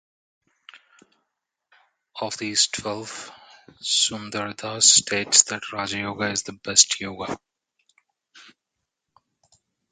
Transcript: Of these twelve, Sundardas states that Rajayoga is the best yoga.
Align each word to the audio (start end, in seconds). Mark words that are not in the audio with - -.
Of 2.19 2.35
these 2.39 2.65
twelve, 2.69 3.29
Sundardas 3.83 4.81
states 4.81 5.43
that 5.43 5.61
Rajayoga 5.71 6.31
is 6.31 6.41
the 6.41 6.53
best 6.53 6.99
yoga. 6.99 7.37